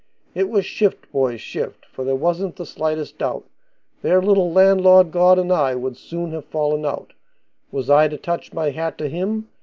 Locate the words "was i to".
7.71-8.17